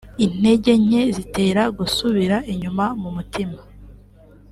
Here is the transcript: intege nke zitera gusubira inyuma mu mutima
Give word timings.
intege 0.25 0.71
nke 0.83 1.01
zitera 1.15 1.63
gusubira 1.77 2.37
inyuma 2.51 2.85
mu 3.01 3.09
mutima 3.15 3.59